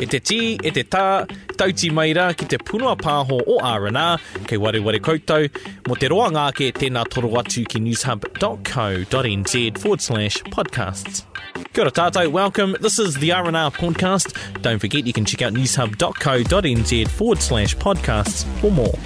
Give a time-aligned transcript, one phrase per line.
[0.00, 1.26] E te tī, e te tā,
[1.60, 5.50] tauti maira ki te punua pāho o R&R, kei ware ware koutou,
[5.88, 11.26] mo te roa ngāke tēnā toro atu ki newshub.co.nz forward slash podcasts.
[11.74, 12.78] Kia ora tātou, welcome.
[12.80, 14.32] This is the R&R podcast.
[14.62, 18.96] Don't forget you can check out newshub.co.nz forward slash podcasts for more.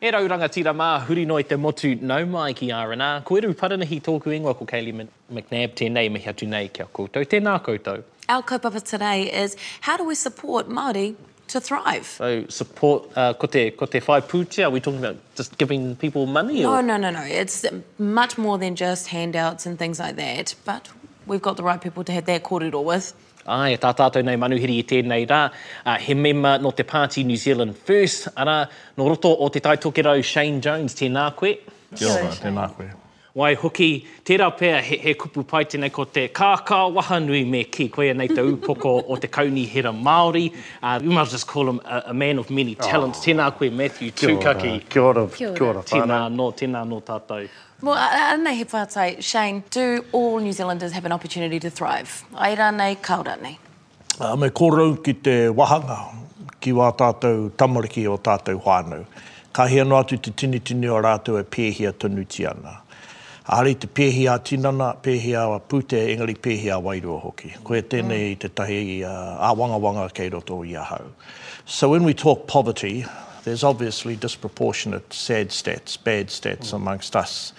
[0.00, 3.24] E rauranga tira mā, huri noi te motu nau mai ki R&R.
[3.28, 7.28] Ko eru paranahi tōku ingoa ko Kaylee McNabb tēnei mihi atu nei kia koutou.
[7.28, 8.06] Tēnā koutou.
[8.30, 11.16] Our kaupapa today is how do we support Māori
[11.46, 12.04] to thrive?
[12.06, 15.96] So support, uh, ko, te, ko te whai pūtia, are we talking about just giving
[15.96, 16.60] people money?
[16.60, 16.82] No, or?
[16.82, 17.22] no, no, no.
[17.22, 17.64] It's
[17.98, 20.54] much more than just handouts and things like that.
[20.66, 20.90] But
[21.26, 23.14] we've got the right people to have that kōrero with.
[23.48, 25.42] Ai, tā tātou nei manuhiri i tēnei rā.
[25.86, 28.28] Uh, he mema no te Party New Zealand First.
[28.36, 28.68] Ara,
[28.98, 31.56] no roto o te taitokero Shane Jones, tēnā koe.
[31.96, 32.92] Kia ora, tēnā koe.
[33.38, 37.84] Wai hoki, tērā pēr he, he kupu pai tēnei ko te kākā wahanui me ki,
[37.94, 40.48] koe nei te upoko o te kauni hera Māori.
[40.82, 43.20] Uh, we must just call him a, a man of many talents.
[43.20, 43.26] Oh.
[43.28, 44.72] Tēnā koe Matthew Kia ora, Tūkaki.
[44.88, 45.54] kia ora, Kia ora.
[45.60, 47.46] kia ora, Tēnā no, tēnā no tātou.
[47.80, 52.24] Well, anei he whātai, Shane, do all New Zealanders have an opportunity to thrive?
[52.34, 53.54] Ai rā nei, kaura nei.
[54.18, 56.00] Uh, me kōrau ki te wahanga,
[56.58, 59.06] ki wā tātou tamariki o tātou whānau.
[59.52, 62.80] Ka hea no atu te tini tini o rātou e pēhia tanuti ana.
[63.48, 67.54] Ari te pēhia tinana, pēhia pūte, engari pēhia wairua hoki.
[67.64, 71.06] Koe tēnei te tahi uh, a wanga wanga kei roto i ahau.
[71.64, 73.06] So when we talk poverty,
[73.44, 77.54] there's obviously disproportionate sad stats, bad stats amongst us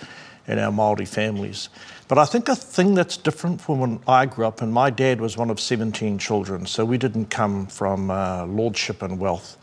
[0.45, 1.69] and our Māori families.
[2.07, 5.19] But I think a thing that's different from when I grew up, and my dad
[5.19, 9.57] was one of 17 children, so we didn't come from uh, lordship and wealth.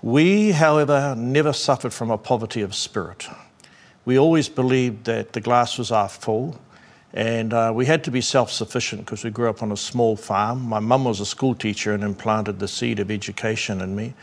[0.00, 3.28] We, however, never suffered from a poverty of spirit.
[4.04, 6.58] We always believed that the glass was half full,
[7.12, 10.16] and uh, we had to be self sufficient because we grew up on a small
[10.16, 10.62] farm.
[10.62, 14.14] My mum was a school teacher and implanted the seed of education in me.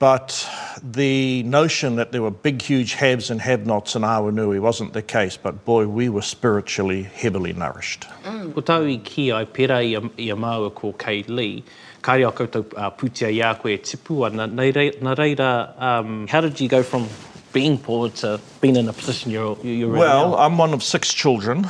[0.00, 0.48] But
[0.82, 5.02] the notion that there were big, huge haves and have nots in Awanui wasn't the
[5.02, 5.36] case.
[5.36, 8.06] But boy, we were spiritually heavily nourished.
[8.24, 11.62] Ko tau i ki ai pera i a, i a māua ko Kay Lee,
[12.00, 14.46] kāre a koutou uh, putia i a koe tipu ana.
[14.46, 17.06] Nei rei, reira, um, how did you go from
[17.52, 20.36] being poor to being in a position you're, you're in Well, now?
[20.38, 21.66] I'm one of six children.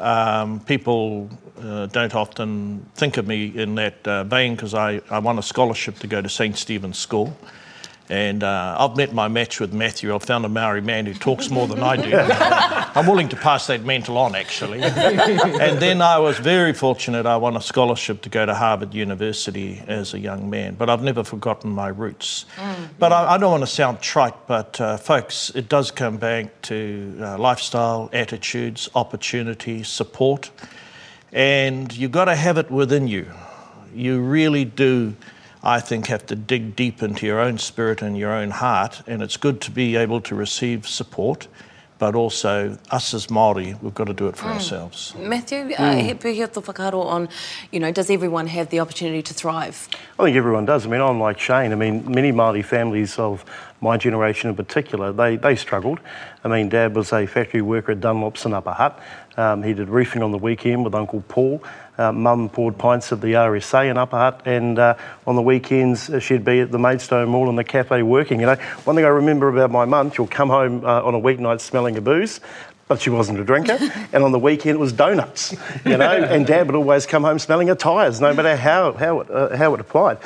[0.00, 1.30] Um, people
[1.62, 5.42] uh, don't often think of me in that uh, vein because I, I won a
[5.42, 6.56] scholarship to go to St.
[6.56, 7.36] Stephen's School.
[8.10, 10.12] And uh, I've met my match with Matthew.
[10.12, 12.12] I've found a Maori man who talks more than I do.
[12.98, 14.82] I'm willing to pass that mantle on, actually.
[14.82, 17.24] and then I was very fortunate.
[17.24, 20.74] I won a scholarship to go to Harvard University as a young man.
[20.74, 22.46] But I've never forgotten my roots.
[22.98, 26.60] But I, I don't want to sound trite, but uh, folks, it does come back
[26.62, 30.50] to uh, lifestyle, attitudes, opportunity, support.
[31.32, 33.26] And you've got to have it within you.
[33.94, 35.14] You really do,
[35.62, 39.02] I think, have to dig deep into your own spirit and your own heart.
[39.06, 41.48] And it's good to be able to receive support,
[41.98, 45.14] but also us as Māori, we've got to do it for ourselves.
[45.18, 47.28] Matthew, uh, he pēhia tō whakaaro on,
[47.70, 49.86] you know, does everyone have the opportunity to thrive?
[50.18, 50.86] I think everyone does.
[50.86, 51.72] I mean, I'm like Shane.
[51.72, 53.44] I mean, many Māori families of
[53.82, 56.00] my generation in particular, they, they struggled.
[56.42, 58.98] I mean, Dad was a factory worker at Dunlops in Upper Hutt.
[59.36, 61.62] Um, he did roofing on the weekend with Uncle Paul.
[62.00, 64.94] Uh, Mum poured pints at the RSA in Upper Hutt, and uh,
[65.26, 68.40] on the weekends uh, she'd be at the Maidstone Mall in the cafe working.
[68.40, 71.20] You know, one thing I remember about my mum, she'll come home uh, on a
[71.20, 72.40] weeknight smelling of booze,
[72.88, 73.78] but she wasn't a drinker.
[74.14, 76.10] and on the weekend it was donuts, you know.
[76.24, 79.54] and Dad would always come home smelling of tyres, no matter how how it, uh,
[79.54, 80.16] how it applied.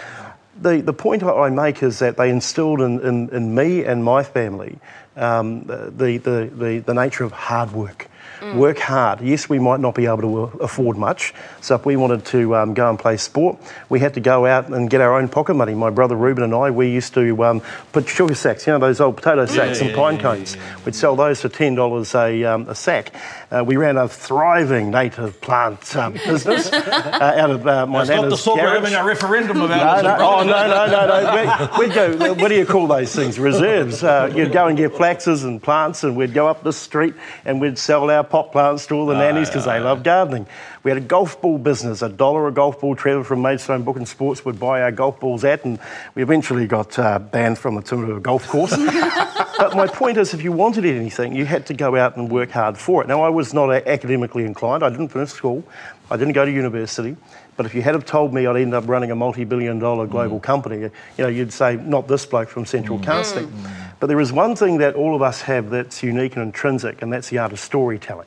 [0.60, 4.22] The, the point I make is that they instilled in, in, in me and my
[4.22, 4.78] family
[5.16, 8.08] um, the, the, the, the nature of hard work.
[8.52, 9.20] Work hard.
[9.22, 11.32] Yes, we might not be able to afford much.
[11.60, 13.56] So if we wanted to um, go and play sport,
[13.88, 15.74] we had to go out and get our own pocket money.
[15.74, 17.62] My brother Ruben and I, we used to um,
[17.92, 20.56] put sugar sacks, you know, those old potato sacks and pine cones.
[20.84, 23.12] We'd sell those for ten dollars a, um, a sack.
[23.54, 28.10] Uh, we ran a thriving native plant um, business uh, out of uh, my It's
[28.10, 28.90] not the nana's sort we're garage.
[28.90, 30.02] having a referendum about.
[30.02, 31.78] no, it, oh, no, no, no, no.
[31.78, 33.38] We'd, we'd go, what do you call those things?
[33.38, 34.02] Reserves.
[34.02, 37.14] Uh, you'd go and get flaxes and plants, and we'd go up the street
[37.44, 40.48] and we'd sell our pot plants to all the nannies because they love gardening.
[40.82, 42.94] We had a golf ball business, a dollar a golf ball.
[42.94, 45.78] Trevor from Maidstone Book and Sports would buy our golf balls at, and
[46.14, 48.76] we eventually got uh, banned from the Tumu golf course.
[49.58, 52.50] but my point is, if you wanted anything, you had to go out and work
[52.50, 53.08] hard for it.
[53.08, 54.82] Now, I was not academically inclined.
[54.82, 55.64] I didn't finish school.
[56.10, 57.16] I didn't go to university.
[57.56, 60.40] But if you had have told me I'd end up running a multi-billion dollar global
[60.40, 60.42] mm.
[60.42, 63.04] company, you know, you'd say, not this bloke from Central mm.
[63.04, 63.46] Casting.
[63.46, 63.70] Mm.
[64.00, 67.12] But there is one thing that all of us have that's unique and intrinsic, and
[67.12, 68.26] that's the art of storytelling.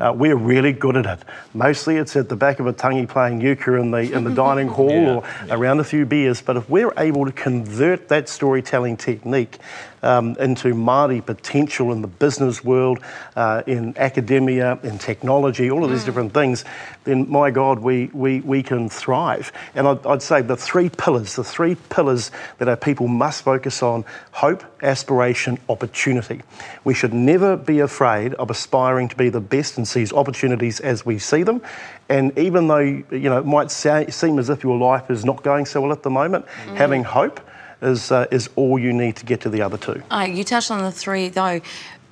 [0.00, 1.24] Uh, we're really good at it.
[1.52, 4.68] Mostly it's at the back of a tangi playing euchre in the, in the dining
[4.68, 6.40] hall or around a few beers.
[6.40, 9.58] But if we're able to convert that storytelling technique
[10.02, 13.00] um, into Māori potential in the business world,
[13.36, 16.64] uh, in academia, in technology, all of these different things,
[17.04, 19.52] then my God, we, we, we can thrive.
[19.74, 23.82] And I'd, I'd say the three pillars, the three pillars that our people must focus
[23.82, 26.42] on hope, aspiration, opportunity.
[26.84, 31.04] We should never be afraid of aspiring to be the best and seize opportunities as
[31.04, 31.62] we see them.
[32.08, 35.42] And even though you know it might say, seem as if your life is not
[35.42, 37.40] going so well at the moment, having hope
[37.82, 40.02] is uh, is all you need to get to the other two.
[40.10, 41.60] Uh, you touched on the three though,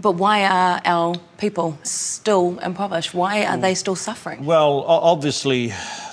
[0.00, 3.15] but why are our people still impoverished?
[3.15, 4.44] Why are they still suffering?
[4.44, 5.73] Well, obviously,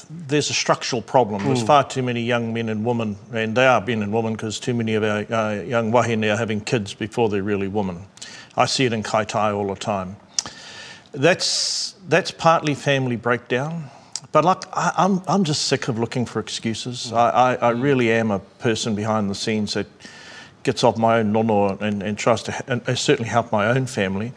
[0.10, 1.44] there's a structural problem.
[1.44, 4.60] There's far too many young men and women, and they are men and women because
[4.60, 8.06] too many of our uh, young wahine are having kids before they're really women.
[8.58, 10.18] I see it in Kaitaia all the time.
[11.12, 13.90] That's, that's partly family breakdown.
[14.36, 17.10] But like, I, I'm, I'm just sick of looking for excuses.
[17.10, 17.16] Mm.
[17.16, 19.88] I, I, I really am a person behind the scenes that
[20.64, 23.86] gets off my own nono and, and tries to and, and certainly help my own
[23.86, 24.34] family.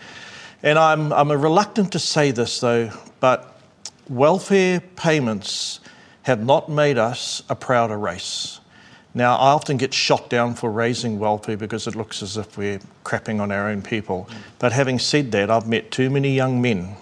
[0.62, 3.60] And I'm, I'm reluctant to say this though, but
[4.08, 5.80] welfare payments
[6.22, 8.60] have not made us a prouder race.
[9.14, 12.78] Now, I often get shot down for raising welfare because it looks as if we're
[13.04, 14.28] crapping on our own people.
[14.30, 14.36] Mm.
[14.60, 16.94] But having said that, I've met too many young men,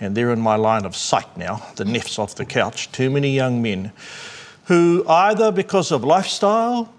[0.00, 3.34] and they're in my line of sight now, the neffs off the couch, too many
[3.34, 3.92] young men
[4.64, 6.92] who either because of lifestyle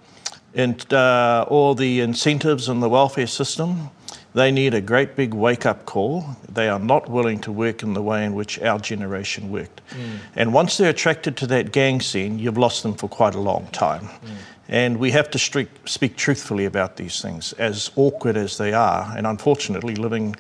[0.53, 3.89] and, uh, or the incentives in the welfare system,
[4.33, 6.25] they need a great big wake up call.
[6.51, 9.81] They are not willing to work in the way in which our generation worked.
[10.35, 13.67] And once they're attracted to that gang scene, you've lost them for quite a long
[13.71, 14.09] time.
[14.67, 19.13] And we have to streak, speak truthfully about these things, as awkward as they are.
[19.15, 20.35] And unfortunately, living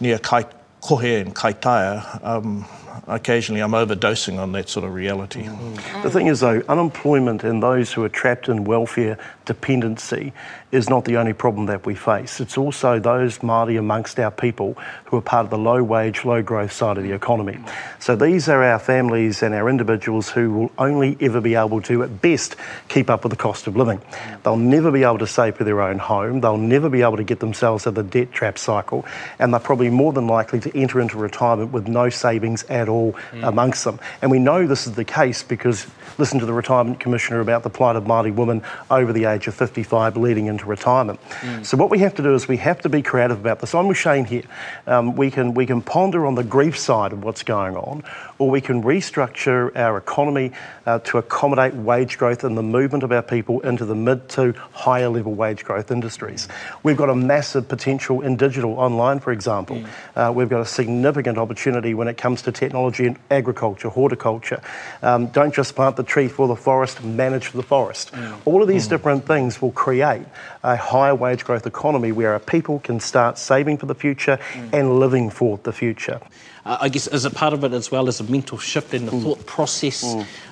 [0.00, 0.44] near Kai,
[0.82, 2.64] Kohe and Kaitaia, um,
[3.06, 5.44] occasionally I'm overdosing on that sort of reality.
[5.44, 6.02] Mm-hmm.
[6.02, 10.32] The thing is, though, unemployment and those who are trapped in welfare dependency
[10.70, 12.40] is not the only problem that we face.
[12.40, 16.42] It's also those Māori amongst our people who are part of the low wage, low
[16.42, 17.58] growth side of the economy.
[18.00, 22.02] So these are our families and our individuals who will only ever be able to,
[22.02, 22.56] at best,
[22.88, 24.02] keep up with the cost of living.
[24.42, 26.40] They'll never be able to save for their own home.
[26.40, 29.06] They'll never be able to get themselves out of the debt trap cycle.
[29.38, 33.14] And they're probably more than likely to enter into retirement with no savings at all
[33.42, 33.98] amongst them.
[34.22, 35.86] And we know this is the case because
[36.18, 39.54] listen to the Retirement Commissioner about the plight of Māori women over the age of
[39.54, 41.20] 55 leading into retirement.
[41.62, 43.74] So what we have to do is we have to be creative about this.
[43.74, 44.42] I'm with Shane here.
[44.86, 48.02] Um, we, can, we can ponder on the grief side of what's going on,
[48.38, 50.52] or we can restructure our economy
[50.86, 54.54] uh, to accommodate wage growth and the movement of our people into the mid to
[54.72, 56.48] higher level wage growth industries.
[56.82, 59.84] We've got a massive potential in digital online, for example.
[60.16, 64.60] Uh, we've got a significant opportunity when it comes to technology and agriculture, horticulture.
[65.02, 68.12] Um, don't just plant the tree for the forest, manage the forest.
[68.44, 70.26] All of these different things will create
[70.62, 74.38] a higher wage growth economy where our people can start saving for the future
[74.72, 76.20] and living for the future.
[76.66, 79.06] Uh, I guess as a part of it as well as a mental shift in
[79.06, 79.22] the Mm.
[79.22, 80.04] thought process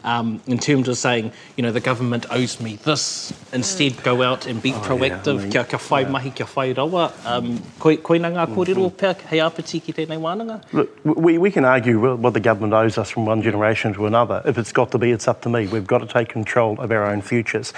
[0.02, 3.34] um, in terms of saying, you know, the government owes me this.
[3.52, 5.34] Instead, go out and be proactive.
[5.34, 7.12] Oh, I mean, kia, kia whai mahi, kia whai rawa.
[7.26, 8.96] Um, koe, koe nā ngā kōrero Mm-hmm.
[8.96, 10.62] pēr, hei āpiti ki tēnei wānanga?
[10.72, 14.42] Look, we, we can argue what the government owes us from one generation to another.
[14.44, 15.66] If it's got to be, it's up to me.
[15.66, 17.72] We've got to take control of our own futures.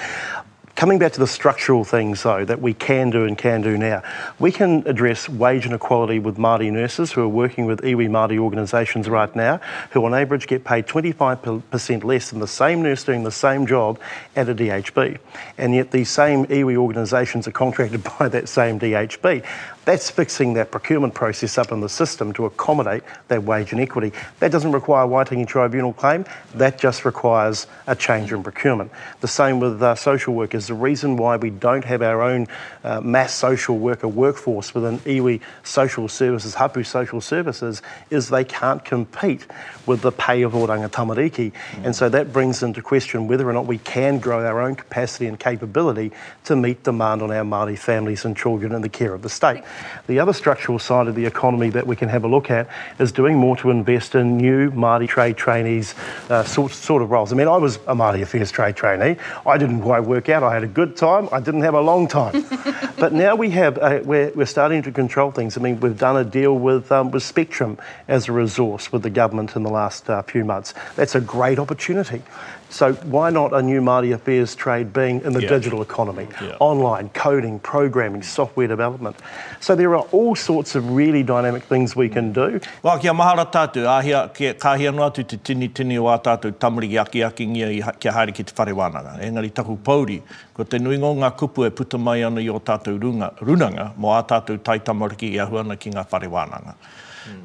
[0.79, 4.01] Coming back to the structural things, though, that we can do and can do now,
[4.39, 9.09] we can address wage inequality with Māori nurses who are working with iwi Māori organisations
[9.09, 13.33] right now, who on average get paid 25% less than the same nurse doing the
[13.33, 13.99] same job
[14.37, 15.19] at a DHB.
[15.59, 19.45] And yet these same iwi organisations are contracted by that same DHB.
[19.85, 24.13] That's fixing that procurement process up in the system to accommodate that wage inequity.
[24.39, 28.93] That doesn't require a Waitangi Tribunal claim, that just requires a change in procurement.
[29.23, 30.68] The same with uh, social workers.
[30.69, 32.47] The reason why we don't have our own
[32.85, 38.85] uh, mass social worker workforce within iwi social services, hapu social services, is they can't
[38.85, 39.47] compete
[39.87, 41.53] with the pay of Oranga Tamariki.
[41.83, 45.27] And so that brings into question whether or not we can grow our own capacity
[45.27, 46.13] and capability
[46.45, 49.65] to meet demand on our Māori families and children in the care of the state.
[50.07, 53.13] The other structural side of the economy that we can have a look at is
[53.13, 55.95] doing more to invest in new Māori trade trainees
[56.29, 57.33] uh, sort, sort of roles.
[57.33, 59.17] I mean, I was a Māori Affairs trade trainee.
[59.47, 60.43] I didn't quite work out.
[60.49, 61.29] I had a good time.
[61.31, 62.45] I didn't have a long time.
[62.99, 65.59] but now we have, uh, we're, we're starting to control things.
[65.59, 67.79] I mean, we've done a deal with, um, with Spectrum
[68.09, 70.73] as a resource with the government in the last uh, few months.
[70.97, 72.23] That's a great opportunity.
[72.71, 75.49] So why not a new Māori affairs trade being in the Yeah.
[75.49, 76.57] digital economy, Yeah.
[76.61, 79.17] online, coding, programming, software development?
[79.61, 82.61] So there are all sorts of really dynamic things we can do.
[82.85, 86.19] Wā kia mahara tātou, ahia, kia, ka hia noa tu te tini tini o a
[86.19, 89.19] tātou tamari ki aki aki ngia i kia haere ki te whare wānanga.
[89.21, 90.23] Engari taku pauri,
[90.55, 93.93] ko te nui ngō ngā kupu e puta mai ana i o tātou runga, runanga,
[93.97, 96.75] mo a tātou tai tamariki i ahuana ki ngā whare wānanga.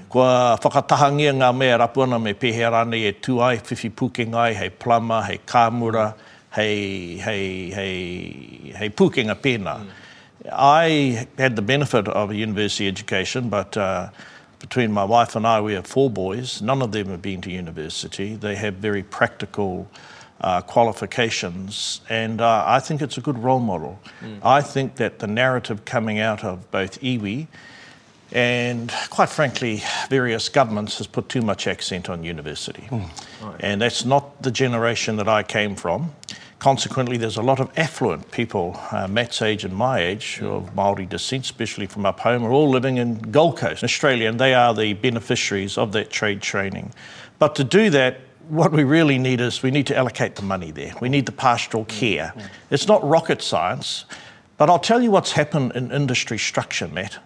[0.09, 4.69] Kua whakatahangia ngā mea rapuana me pēhea rāne e tū ai, whiwhi pukenga ai, hei
[4.69, 6.13] plama, hei kāmura,
[6.51, 9.79] hei, hei, hei, hei pukenga pēnā.
[10.51, 14.09] I had the benefit of a university education, but uh,
[14.59, 16.61] between my wife and I, we have four boys.
[16.61, 18.35] None of them have been to university.
[18.35, 19.89] They have very practical
[20.41, 23.99] uh, qualifications, and uh, I think it's a good role model.
[24.43, 27.47] I think that the narrative coming out of both iwi
[28.33, 32.89] and quite frankly, various governments has put too much accent on university.
[33.59, 36.15] And that's not the generation that I came from.
[36.57, 40.73] Consequently, there's a lot of affluent people, uh, Matt's age and my age, who of
[40.73, 44.55] Māori descent, especially from up home, are all living in Gold Coast, Australia, and they
[44.55, 46.91] are the beneficiaries of that trade training.
[47.37, 50.71] But to do that, what we really need is we need to allocate the money
[50.71, 50.93] there.
[51.01, 52.33] We need the pastoral care.
[52.71, 54.05] It's not rocket science,
[54.57, 57.19] but I'll tell you what's happened in industry structure, Matt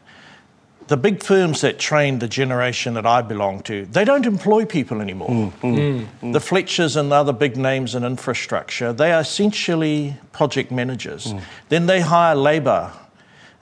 [0.88, 5.01] the big firms that trained the generation that I belong to, they don't employ people
[5.01, 5.29] anymore.
[5.29, 6.34] Mm, mm, mm.
[6.34, 11.34] The Fletchers and the other big names in infrastructure, they are essentially project managers.
[11.70, 12.94] Then they hire labour,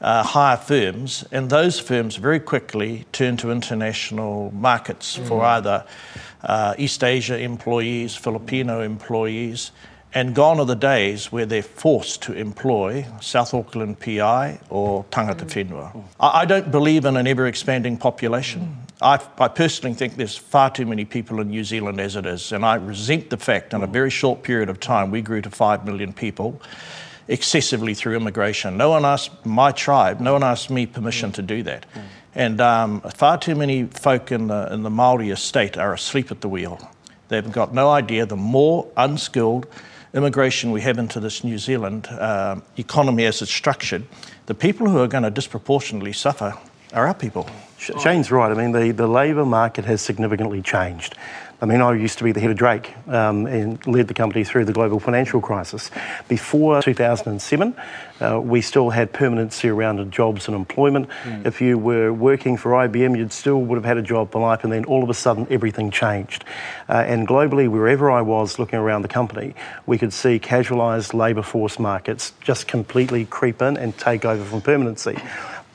[0.01, 5.83] uh, hire firms, and those firms very quickly turn to international markets for either
[6.43, 9.71] uh, East Asia employees, Filipino employees.
[10.15, 15.43] And gone are the days where they're forced to employ South Auckland PI or tangata
[15.43, 15.67] mm.
[15.67, 16.03] whenua.
[16.21, 18.61] I, I don't believe in an ever expanding population.
[19.01, 19.19] Mm.
[19.37, 22.53] I, I personally think there's far too many people in New Zealand as it is,
[22.53, 23.91] and I resent the fact in a mm.
[23.91, 26.61] very short period of time we grew to 5 million people
[27.27, 28.77] excessively through immigration.
[28.77, 31.85] No one asked my tribe, no one asked me permission to do that.
[32.35, 36.39] And um, far too many folk in the, in the Māori estate are asleep at
[36.39, 36.79] the wheel.
[37.27, 39.67] They've got no idea the more unskilled
[40.15, 44.03] immigration we have into this New Zealand um economy as it's structured,
[44.45, 46.53] the people who are going to disproportionately suffer
[46.93, 47.47] are our people.
[47.77, 48.51] Shane's right.
[48.51, 51.15] I mean, the, the labour market has significantly changed.
[51.61, 54.43] I mean, I used to be the head of Drake um, and led the company
[54.43, 55.89] through the global financial crisis.
[56.27, 57.75] Before 2007,
[58.19, 61.09] uh, we still had permanency around jobs and employment.
[61.45, 64.63] If you were working for IBM, you'd still would have had a job for life,
[64.63, 66.43] and then all of a sudden, everything changed.
[66.89, 71.41] Uh, and globally, wherever I was looking around the company, we could see casualised labour
[71.41, 75.17] force markets just completely creep in and take over from permanency.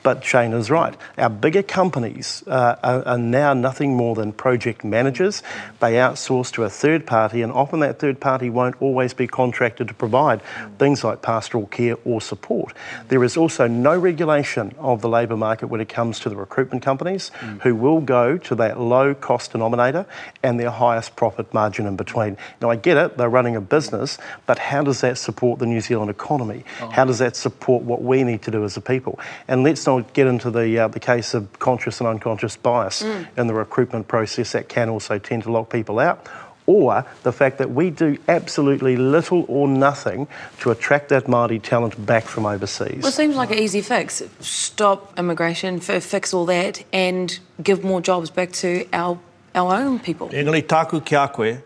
[0.03, 0.95] But Shane is right.
[1.17, 5.43] Our bigger companies uh, are, are now nothing more than project managers.
[5.79, 9.87] They outsource to a third party, and often that third party won't always be contracted
[9.89, 10.41] to provide
[10.79, 12.73] things like pastoral care or support.
[13.09, 16.83] There is also no regulation of the labour market when it comes to the recruitment
[16.83, 17.31] companies
[17.61, 20.05] who will go to that low cost denominator
[20.41, 22.37] and their highest profit margin in between.
[22.61, 25.81] Now, I get it, they're running a business, but how does that support the New
[25.81, 26.63] Zealand economy?
[26.91, 29.19] How does that support what we need to do as a people?
[29.47, 33.47] And let's not get into the, uh, the case of conscious and unconscious bias in
[33.47, 36.27] the recruitment process that can also tend to lock people out.
[36.67, 40.27] Or the fact that we do absolutely little or nothing
[40.59, 43.01] to attract that Māori talent back from overseas.
[43.01, 44.21] Well, it seems like an easy fix.
[44.39, 49.19] Stop immigration, f- fix all that, and give more jobs back to our
[49.53, 50.29] our own people.
[50.29, 51.57] Engari tāku ki a koe,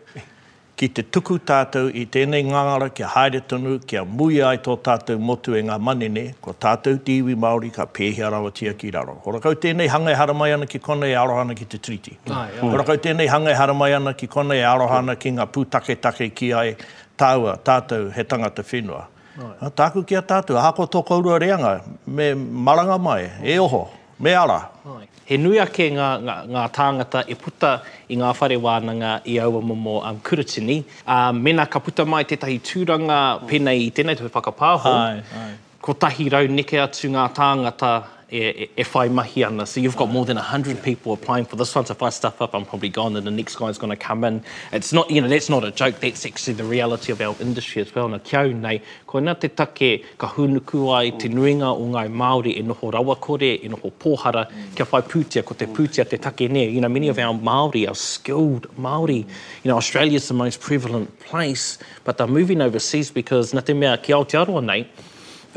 [0.75, 5.20] ki te tuku tātou i tēnei ngangara kia haere tonu, kia mui ai tō tātou
[5.20, 9.15] motu e ngā manene, ko tātou iwi Māori ka pēhea rawa tia ki raro.
[9.24, 12.17] Hora kau tēnei hanga e haramai ana ki kona e arohana ki te triti.
[12.27, 12.60] Ai, ai.
[12.60, 16.29] Hora kau tēnei hanga e haramai ana ki kona e arohana ki ngā pūtake take
[16.36, 16.75] ki ai
[17.17, 19.05] tāua, tātou he tangata whenua.
[19.36, 21.77] A tāku ki a tātou, hako tō kaurua reanga,
[22.08, 23.86] me maranga mai, e oho,
[24.20, 24.62] me ara.
[24.91, 25.08] Ai.
[25.25, 27.79] He nui ake ngā, ngā, ngā tāngata e puta
[28.13, 30.84] i ngā whare wānanga i aua momo um, kuratini.
[31.01, 34.91] Um, mena ka puta mai tētahi tūranga pēnei i tēnei te whakapāho.
[34.94, 35.53] Ai, ai.
[35.82, 37.96] Ko tahi rau neke atu ngā tāngata
[38.32, 39.65] e, e, whai mahi ana.
[39.65, 41.86] So you've got more than 100 people applying for this one.
[41.86, 44.24] So if I stuff up, I'm probably gone and the next guy's going to come
[44.24, 44.44] in.
[44.72, 46.00] It's not, you know, that's not a joke.
[46.00, 48.08] That's actually the reality of our industry as well.
[48.10, 52.58] Na kiau nei, ko nā te take ka hunuku ai te nuinga o ngai Māori
[52.58, 56.50] e noho rawa kore, e noho pōhara, kia whai pūtia ko te pūtia te take
[56.51, 56.67] ne.
[56.70, 59.20] You know, many of our Māori, our skilled Māori,
[59.63, 63.98] you know, Australia's the most prevalent place, but they're moving overseas because nā te mea
[63.98, 64.88] ki Aotearoa nei,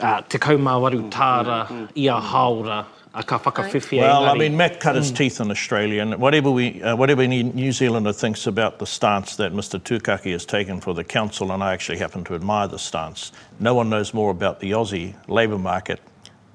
[0.00, 5.10] uh, te kaumāwaru tāra, ia haora, a ka whakawhiwhia Well, I mean, Matt cut his
[5.10, 9.36] teeth in Australia, and whatever we, uh, whatever any New Zealander thinks about the stance
[9.36, 9.80] that Mr.
[9.80, 13.32] Tukaki has taken for the council, and I actually happen to admire the stance.
[13.58, 16.00] No one knows more about the Aussie labour market,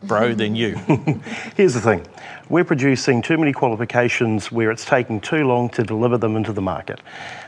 [0.03, 0.75] bro, than you.
[1.55, 2.05] Here's the thing
[2.49, 6.61] we're producing too many qualifications where it's taking too long to deliver them into the
[6.61, 6.99] market.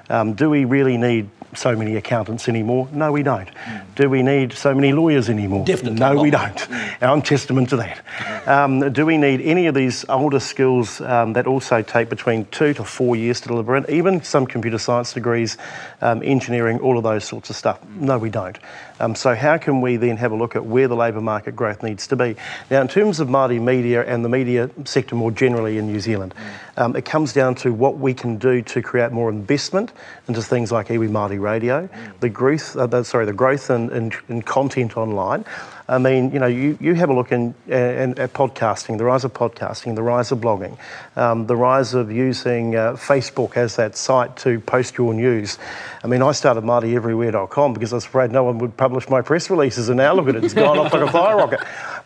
[0.10, 2.88] Um, do we really need so many accountants anymore?
[2.92, 3.50] No, we don't.
[3.96, 5.66] Do we need so many lawyers anymore?
[5.66, 6.70] Definitely No, we don't.
[6.70, 8.48] And I'm testament to that.
[8.48, 12.74] Um, do we need any of these older skills um, that also take between two
[12.74, 13.90] to four years to deliver in?
[13.90, 15.58] Even some computer science degrees,
[16.02, 17.80] um, engineering, all of those sorts of stuff.
[17.90, 18.58] No, we don't.
[19.00, 21.84] Um, so how can we then have a look at where the labour market growth
[21.84, 22.36] needs to be?
[22.72, 26.34] Now, in terms of Māori media and the media sector more generally in New Zealand,
[26.78, 29.92] um, it comes down to what we can do to create more investment
[30.28, 34.12] into things like iwi Māori radio, the growth, uh, the, sorry, the growth in, in,
[34.30, 35.46] in content online.
[35.88, 39.24] I mean, you know, you, you have a look in, in, at podcasting, the rise
[39.24, 40.80] of podcasting, the rise of blogging,
[41.16, 45.60] um, the rise of using uh, Facebook as that site to post your news.
[46.04, 49.52] I mean, I started MāoriEverywhere.com because I was afraid no one would publish my press
[49.52, 51.60] releases, and now look at it, it's gone off like a fire rocket.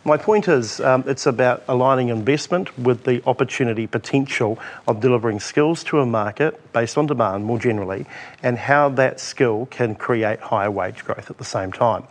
[0.03, 5.85] My point is, um, it's about aligning investment with the opportunity potential of delivering skills
[5.85, 8.05] to a market based on demand more generally,
[8.41, 12.03] and how that skill can create higher wage growth at the same time.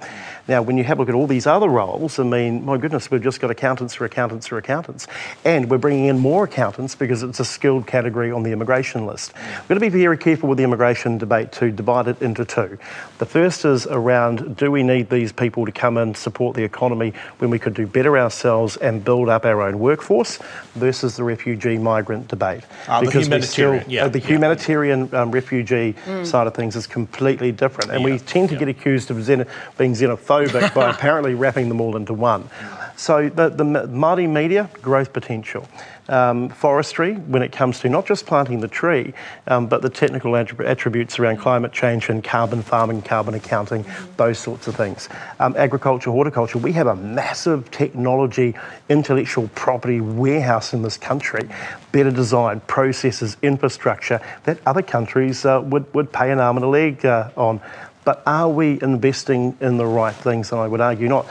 [0.47, 3.11] Now, when you have a look at all these other roles, I mean, my goodness,
[3.11, 5.07] we've just got accountants for accountants for accountants,
[5.43, 9.33] and we're bringing in more accountants because it's a skilled category on the immigration list.
[9.35, 12.79] We've got to be very careful with the immigration debate to divide it into two.
[13.19, 17.15] The first is around do we need these people to come and support the economy
[17.39, 20.39] when we could do better ourselves and build up our own workforce
[20.75, 22.65] versus the refugee migrant debate.
[22.87, 24.27] Ah, the we humanitarian, yeah, uh, the yeah.
[24.59, 27.91] Humanitarian um, refugee side of things is completely different.
[27.91, 28.61] And we tend to yeah.
[28.61, 32.49] get accused of xeno- being xenophobic by apparently wrapping them all into one.
[32.97, 35.69] So the, the Māori media, growth potential.
[36.09, 39.13] Um, forestry, when it comes to not just planting the tree,
[39.47, 43.85] um, but the technical attrib- attributes around climate change and carbon farming, carbon accounting,
[44.17, 45.11] those sorts of things.
[45.39, 48.55] Um, agriculture, horticulture, we have a massive technology,
[48.89, 51.47] intellectual property warehouse in this country.
[51.93, 56.69] Better design, processes, infrastructure that other countries uh, would, would pay an arm and a
[56.69, 57.61] leg uh, on.
[58.09, 60.51] But are we investing in the right things?
[60.51, 61.27] And I would argue not.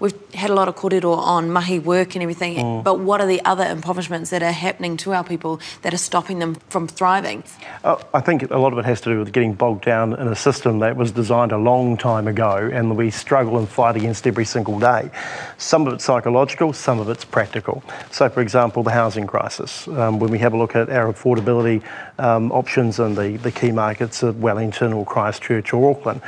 [0.00, 2.82] We've had a lot of kōrero on mahi work and everything, Mm.
[2.82, 6.40] but what are the other impoverishments that are happening to our people that are stopping
[6.40, 7.44] them from thriving?
[7.84, 10.26] Uh, I think a lot of it has to do with getting bogged down in
[10.26, 14.26] a system that was designed a long time ago and we struggle and fight against
[14.26, 15.10] every single day.
[15.58, 17.84] Some of it's psychological, some of it's practical.
[18.10, 19.86] So, for example, the housing crisis.
[19.86, 21.84] Um, when we have a look at our affordability
[22.18, 26.22] um, options in the, the key markets of Wellington or Christchurch or Auckland,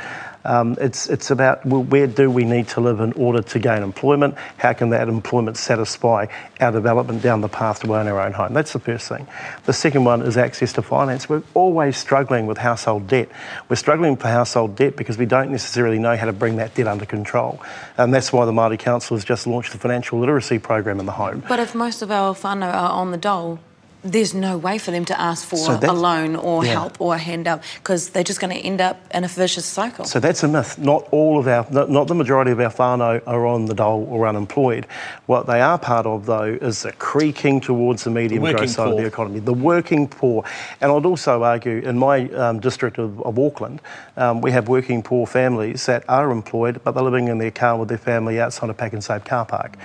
[0.45, 3.81] um, it's, it's about well, where do we need to live in order to gain
[3.81, 4.35] employment?
[4.57, 6.27] How can that employment satisfy
[6.59, 8.53] our development down the path to own our own home?
[8.53, 9.27] That's the first thing.
[9.65, 11.29] The second one is access to finance.
[11.29, 13.29] We're always struggling with household debt.
[13.69, 16.87] We're struggling for household debt because we don't necessarily know how to bring that debt
[16.87, 17.61] under control.
[17.97, 21.13] And that's why the Māori Council has just launched the financial literacy program in the
[21.13, 21.43] home.
[21.47, 23.59] But if most of our whānau are on the dole,
[24.03, 26.73] there's no way for them to ask for So a loan or yeah.
[26.73, 30.05] help or a handout because they're just going to end up in a vicious cycle.
[30.05, 30.77] So that's a myth.
[30.77, 34.05] Not all of our, not, not the majority of our whānau are on the dole
[34.09, 34.85] or unemployed.
[35.25, 38.89] What they are part of, though, is the creaking towards the medium working growth side
[38.89, 40.43] of the economy, the working poor.
[40.81, 43.81] And I'd also argue, in my um, district of, of Auckland,
[44.17, 47.77] um, we have working poor families that are employed, but they're living in their car
[47.77, 49.77] with their family outside a Pak'nSave car park.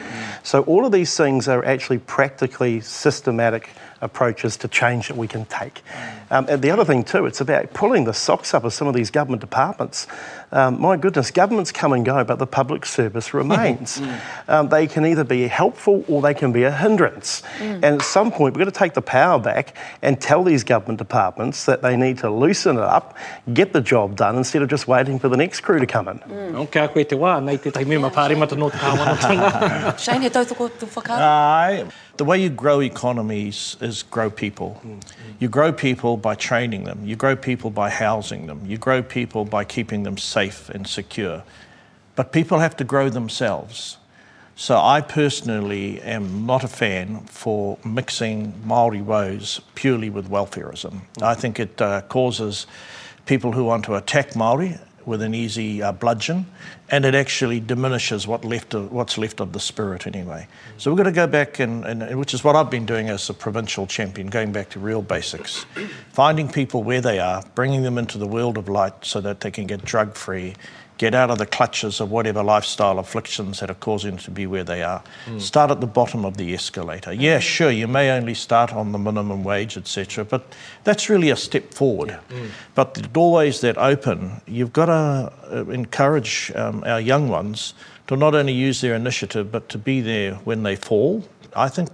[0.43, 5.45] So all of these things are actually practically systematic approaches to change that we can
[5.47, 5.83] take.
[6.31, 8.95] Um, and the other thing too, it's about pulling the socks up of some of
[8.95, 10.07] these government departments.
[10.53, 14.01] Um, my goodness, governments come and go, but the public service remains.
[14.49, 17.43] um, they can either be helpful or they can be a hindrance.
[17.61, 20.99] And at some point, we've got to take the power back and tell these government
[20.99, 23.17] departments that they need to loosen it up,
[23.53, 26.23] get the job done, instead of just waiting for the next crew to come in.
[26.57, 30.31] O kia koe te wā, nei te taimea ma pāremata no te kāwana Shane, he
[30.31, 31.19] tautoko tu whakaro?
[31.19, 31.87] Aye.
[32.19, 34.81] The way you grow economies is grow people.
[34.85, 35.03] Mm, mm.
[35.39, 37.01] You grow people by training them.
[37.05, 38.67] You grow people by housing them.
[38.67, 41.45] You grow people by keeping them safe and secure.
[42.17, 43.99] But people have to grow themselves.
[44.57, 51.03] So I personally am not a fan for mixing Maori woes purely with welfareism.
[51.19, 51.23] Mm.
[51.23, 52.67] I think it uh, causes
[53.27, 54.77] people who want to attack Maori
[55.09, 56.47] with an easy uh, bludgeon,
[56.91, 60.47] and it actually diminishes what left of, what's left of the spirit anyway.
[60.77, 63.29] So we've got to go back, and, and which is what I've been doing as
[63.29, 65.67] a provincial champion, going back to real basics,
[66.13, 69.51] finding people where they are, bringing them into the world of light so that they
[69.51, 70.55] can get drug free
[70.99, 74.47] get out of the clutches of whatever lifestyle afflictions that are causing them to be
[74.47, 75.03] where they are.
[75.39, 77.13] Start at the bottom of the escalator.
[77.13, 80.43] Yeah, sure, you may only start on the minimum wage, etc., but
[80.85, 82.19] that's really a step forward.
[82.75, 87.75] But the doorways that open, you've got to uh, encourage um, our young ones
[88.09, 91.25] to not only use their initiative, but to be there when they fall.
[91.55, 91.91] I think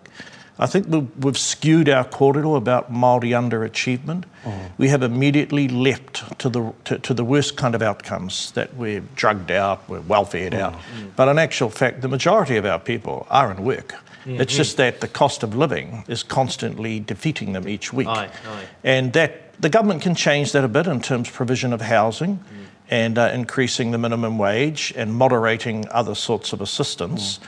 [0.58, 0.86] I think
[1.18, 4.24] we've, skewed our kōrero about Māori underachievement.
[4.44, 4.70] Mm.
[4.78, 9.02] We have immediately leapt to the, to, to the worst kind of outcomes, that we're
[9.16, 10.74] drugged out, we're welfared out.
[10.74, 10.78] Mm.
[10.78, 11.10] Mm.
[11.16, 13.94] But in actual fact, the majority of our people are in work.
[14.24, 14.40] Mm-hmm.
[14.40, 18.06] It's just that the cost of living is constantly defeating them each week.
[18.06, 18.64] Aye, aye.
[18.84, 22.42] And that the government can change that a bit in terms of provision of housing
[22.90, 27.40] and uh, increasing the minimum wage and moderating other sorts of assistance.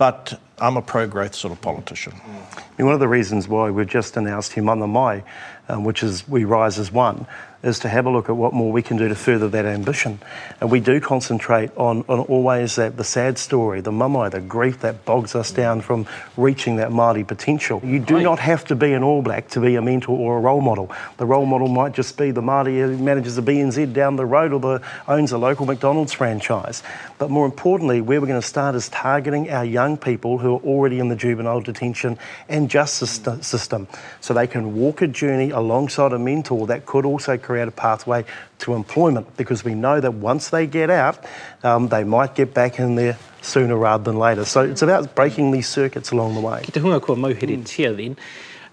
[0.00, 2.14] But I'm a pro growth sort of politician.
[2.14, 2.58] Mm.
[2.58, 5.22] I mean, one of the reasons why we've just announced him on the Mai,
[5.70, 7.26] um, which is We Rise as One,
[7.62, 10.18] is to have a look at what more we can do to further that ambition.
[10.62, 14.80] And we do concentrate on, on always that the sad story, the mamai, the grief
[14.80, 16.06] that bogs us down from
[16.38, 17.82] reaching that Māori potential.
[17.84, 18.22] You do Right.
[18.22, 20.90] not have to be an All Black to be a mentor or a role model.
[21.18, 24.54] The role model might just be the Māori who manages a BNZ down the road
[24.54, 26.82] or the, owns a local McDonald's franchise.
[27.18, 30.60] But more importantly, where we're going to start is targeting our young people who are
[30.60, 33.86] already in the juvenile detention and justice st- system
[34.22, 38.24] so they can walk a journey alongside a mentor that could also create a pathway
[38.58, 41.24] to employment because we know that once they get out,
[41.62, 44.44] um, they might get back in there sooner rather than later.
[44.44, 46.62] So it's about breaking these circuits along the way.
[46.64, 48.16] Ki te hunga kua mauhere tia then,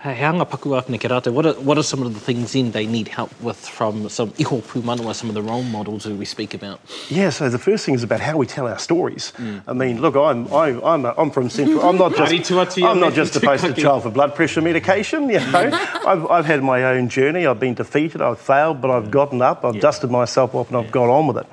[0.03, 2.71] he anga paku āpina ki rātou, what are, what are some of the things then
[2.71, 6.25] they need help with from some iho pūmanawa, some of the role models who we
[6.25, 6.79] speak about?
[7.09, 9.33] Yeah, so the first thing is about how we tell our stories.
[9.67, 11.81] I mean, look, I'm I, I'm a, I'm from Central.
[11.81, 15.29] I'm not just I'm not just a poster child for blood pressure medication.
[15.29, 15.69] You know,
[16.05, 17.47] I've I've had my own journey.
[17.47, 18.21] I've been defeated.
[18.21, 19.65] I've failed, but I've gotten up.
[19.65, 21.47] I've dusted myself off, and I've got on with it.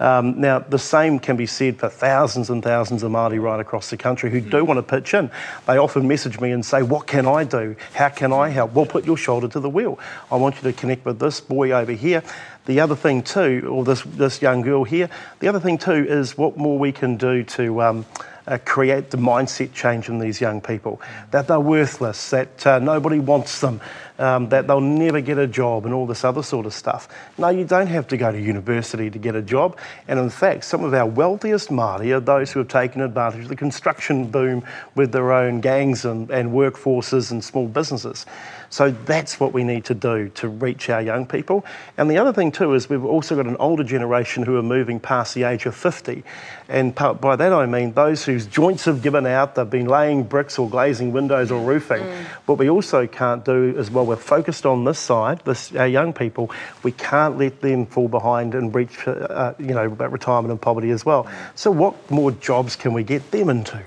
[0.00, 3.90] Um, now, the same can be said for thousands and thousands of Māori right across
[3.90, 5.30] the country who do want to pitch in.
[5.66, 7.76] They often message me and say, What can I do?
[7.92, 8.72] How can I help?
[8.72, 9.98] Well, put your shoulder to the wheel.
[10.30, 12.22] I want you to connect with this boy over here.
[12.66, 16.36] The other thing, too, or this, this young girl here, the other thing, too, is
[16.36, 17.82] what more we can do to.
[17.82, 18.06] Um,
[18.46, 23.18] uh, create the mindset change in these young people that they're worthless, that uh, nobody
[23.18, 23.80] wants them,
[24.18, 27.08] um, that they'll never get a job, and all this other sort of stuff.
[27.38, 29.78] No, you don't have to go to university to get a job.
[30.08, 33.48] And in fact, some of our wealthiest Māori are those who have taken advantage of
[33.48, 38.26] the construction boom with their own gangs and, and workforces and small businesses.
[38.70, 41.64] So that's what we need to do to reach our young people.
[41.96, 44.98] And the other thing, too, is we've also got an older generation who are moving
[44.98, 46.24] past the age of 50.
[46.68, 50.58] And by that I mean those whose joints have given out, they've been laying bricks
[50.58, 52.02] or glazing windows or roofing.
[52.46, 56.12] What we also can't do is, while we're focused on this side, this, our young
[56.12, 56.50] people,
[56.82, 60.90] we can't let them fall behind and reach, uh, you know, about retirement and poverty
[60.90, 61.26] as well.
[61.54, 63.82] So what more jobs can we get them into?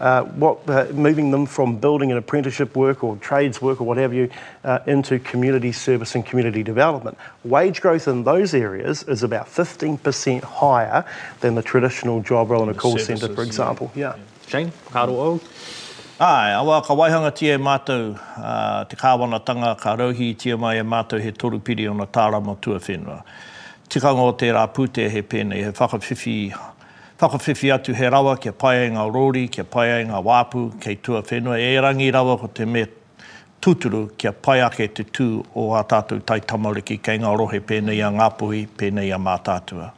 [0.00, 4.14] uh, what, uh, moving them from building and apprenticeship work or trades work or whatever
[4.14, 4.30] you
[4.64, 7.16] uh, into community service and community development.
[7.44, 11.04] Wage growth in those areas is about 15% higher
[11.40, 13.90] than the traditional job role in a call centre, for example.
[13.94, 14.16] Yeah.
[14.46, 15.40] Shane, kāro au?
[16.18, 20.82] Ai, awa ka waihanga tia e mātou uh, te kāwanatanga ka rauhi tia mai e
[20.82, 23.18] mātou he toru piri o na tārama tua whenua.
[23.92, 26.54] Tikanga o te rā pūte he pēnei, he whakawhiwhi,
[27.20, 30.96] whakawhiwhi atu he rawa, kia pai ai ngā rori, kia pai ai ngā wāpu, kei
[30.96, 31.58] tua whenua.
[31.60, 32.86] E rangi rawa ko te me
[33.60, 38.00] tūturu kia pai ake te tū o a tātou tai tamariki kei ngā rohe pēnei
[38.00, 39.92] a ngāpuhi, pēnei a mātātua.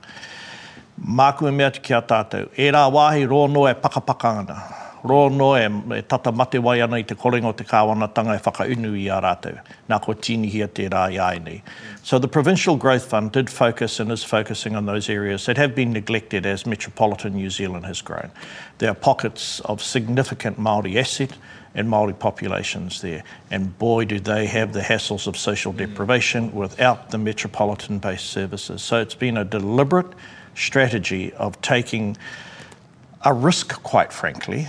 [0.98, 2.50] Māku e mea te kia tātou.
[2.58, 4.60] E rā wāhi ro no e pakapaka ana.
[5.04, 5.66] Ro no e,
[5.98, 9.20] e tata mate wai ana i te korenga o te kāwanatanga e whakaunu i a
[9.22, 9.58] rātou.
[9.88, 11.62] Nā ko tīnihia te rā i ai nei.
[12.02, 15.74] So the Provincial Growth Fund did focus and is focusing on those areas that have
[15.74, 18.30] been neglected as metropolitan New Zealand has grown.
[18.78, 21.32] There are pockets of significant Māori asset
[21.74, 23.22] and Māori populations there.
[23.50, 28.82] And boy, do they have the hassles of social deprivation without the metropolitan-based services.
[28.82, 30.12] So it's been a deliberate
[30.54, 32.16] strategy of taking
[33.22, 34.68] a risk, quite frankly,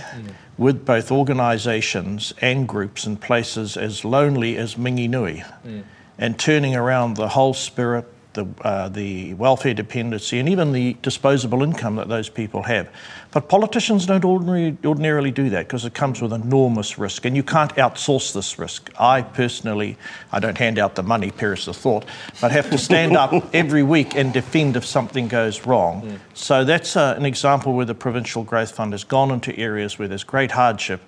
[0.58, 5.82] with both organisations and groups in places as lonely as Minginui, mm.
[6.18, 11.62] and turning around the whole spirit, the, uh, the welfare dependency, and even the disposable
[11.62, 12.88] income that those people have.
[13.32, 17.42] But politicians don't ordinarily, ordinarily do that because it comes with enormous risk, and you
[17.42, 18.90] can't outsource this risk.
[18.98, 19.96] I personally,
[20.32, 22.04] I don't hand out the money, perish the thought,
[22.40, 26.20] but have to stand up every week and defend if something goes wrong.
[26.34, 30.08] So that's uh, an example where the Provincial Growth Fund has gone into areas where
[30.08, 31.00] there's great hardship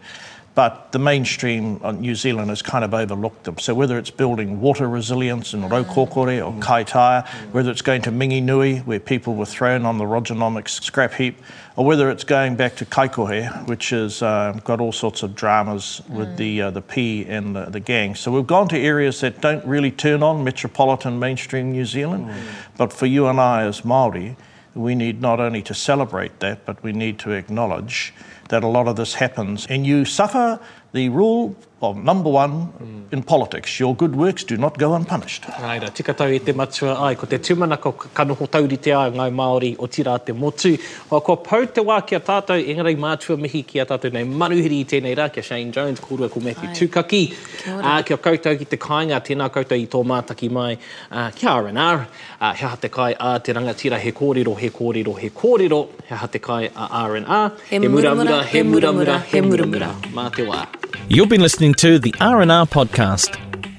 [0.54, 3.58] but the mainstream New Zealand has kind of overlooked them.
[3.58, 8.84] So whether it's building water resilience in Raukokore or Kaitaia, whether it's going to Minginui,
[8.84, 11.38] where people were thrown on the Rogernomics scrap heap,
[11.76, 16.02] or whether it's going back to Kaikohe, which has uh, got all sorts of dramas
[16.08, 18.14] with the uh, the P and the, the gang.
[18.14, 22.30] So we've gone to areas that don't really turn on metropolitan mainstream New Zealand,
[22.76, 24.36] but for you and I as Māori,
[24.74, 28.12] we need not only to celebrate that, but we need to acknowledge
[28.52, 29.66] that a lot of this happens.
[29.66, 30.60] And you suffer
[30.92, 32.68] the rule of number one
[33.12, 35.42] in politics your good works do not go unpunished.
[35.42, 39.04] Raira, tika tau e te matua ai, ko te tūmana ko kanoho tauri te a
[39.12, 40.72] ngai Māori o tira te motu.
[41.10, 44.24] O ko pau te wā ki a tātou, engarai mātua mihi ki a tātou nei
[44.24, 46.74] manuhiri i tēnei rā, kia Shane Jones, kōrua ko Matthew Ai.
[46.78, 47.22] Tukaki.
[47.62, 47.76] Kia.
[47.76, 50.78] Uh, kia koutou ki te kāinga, tēnā koutou i tō mātaki mai.
[51.10, 52.06] Uh, kia R&R,
[52.40, 56.14] uh, he ha te kai a te rangatira, he kōrero, he kōrero, he kōrero, he
[56.14, 57.52] ha te kai a R&R.
[57.68, 59.92] He muramura, he muramura, he muramura.
[60.16, 60.64] Mā te wā.
[61.08, 63.01] You've been listening to the R&R podcast.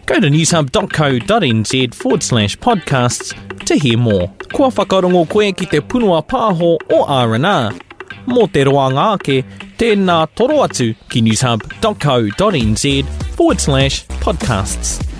[0.06, 3.34] Go to newshub.co.nz forward slash podcasts
[3.66, 4.28] to hear more.
[4.54, 7.74] Kua whakarongo koe ki te punua pāho o R&R.
[8.28, 9.40] Mō te roa ngāke,
[9.80, 12.94] tēnā toro atu ki newshub.co.nz
[13.38, 15.13] forward slash podcasts.